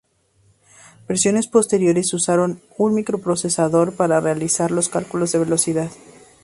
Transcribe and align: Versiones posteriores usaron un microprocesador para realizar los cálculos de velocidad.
Versiones 1.07 1.45
posteriores 1.45 2.11
usaron 2.15 2.59
un 2.75 2.95
microprocesador 2.95 3.93
para 3.95 4.19
realizar 4.19 4.71
los 4.71 4.89
cálculos 4.89 5.31
de 5.31 5.37
velocidad. 5.37 5.91